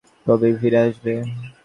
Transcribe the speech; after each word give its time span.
কবে 0.25 0.49
ফিরে 0.59 0.79
আসবে? 0.85 1.13